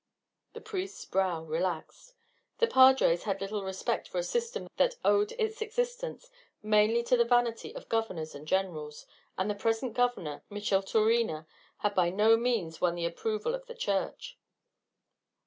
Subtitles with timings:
[0.53, 2.15] The priest's brow relaxed.
[2.57, 6.31] The padres had little respect for a system that owed its existence
[6.63, 9.05] mainly to the vanity of governors and generals,
[9.37, 11.45] and the present governor, Micheltorena,
[11.81, 14.39] had by no means won the approval of the Church.